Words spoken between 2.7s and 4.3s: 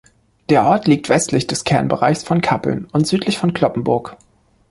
und südlich von Cloppenburg.